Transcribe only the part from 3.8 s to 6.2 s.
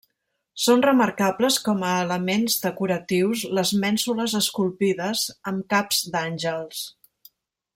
mènsules esculpides amb caps